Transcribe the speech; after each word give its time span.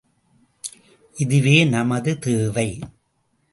இதுவே 1.15 1.63
நமது 1.65 2.19
தேவை! 2.19 2.69